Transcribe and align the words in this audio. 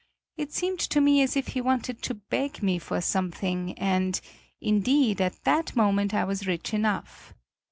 It 0.35 0.51
seemed 0.51 0.79
to 0.79 0.99
me 0.99 1.21
as 1.21 1.37
if 1.37 1.49
he 1.49 1.61
wanted 1.61 2.01
to 2.01 2.15
beg 2.15 2.63
me 2.63 2.79
for 2.79 3.01
something 3.01 3.77
and, 3.77 4.19
indeed, 4.59 5.21
at 5.21 5.43
that 5.43 5.75
moment 5.75 6.11
I 6.15 6.23
was 6.23 6.47
rich 6.47 6.73
enough. 6.73 7.35